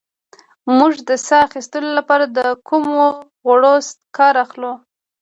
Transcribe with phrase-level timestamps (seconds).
[0.77, 3.05] موږ د ساه اخیستلو لپاره له کومو
[3.47, 3.75] غړو
[4.17, 4.73] کار اخلو